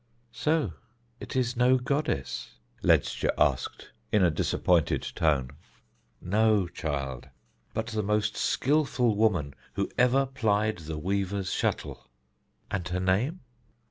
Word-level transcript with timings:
"So 0.31 0.73
it 1.19 1.35
is 1.35 1.55
no 1.55 1.77
goddess?" 1.77 2.55
Ledscha 2.81 3.31
asked 3.37 3.91
in 4.11 4.23
a 4.23 4.31
disappointed 4.31 5.03
tone. 5.13 5.51
"No, 6.19 6.67
child, 6.67 7.29
but 7.75 7.85
the 7.85 8.01
most 8.01 8.35
skilful 8.35 9.15
woman 9.15 9.53
who 9.73 9.91
ever 9.99 10.25
plied 10.25 10.79
the 10.79 10.97
weaver's 10.97 11.51
shuttle." 11.53 12.07
"And 12.71 12.87
her 12.87 12.99
name?" 12.99 13.41